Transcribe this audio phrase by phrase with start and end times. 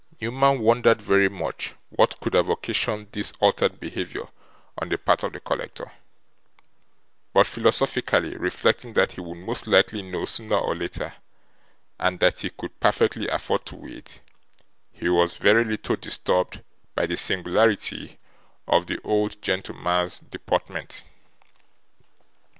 [0.19, 4.25] Newman wondered very much what could have occasioned this altered behaviour
[4.79, 5.91] on the part of the collector;
[7.35, 11.13] but, philosophically reflecting that he would most likely know, sooner or later,
[11.99, 14.21] and that he could perfectly afford to wait,
[14.91, 16.63] he was very little disturbed
[16.95, 18.17] by the singularity
[18.67, 21.03] of the old gentleman's deportment.